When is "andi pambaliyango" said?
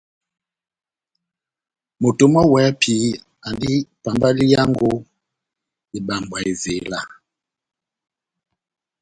3.47-4.89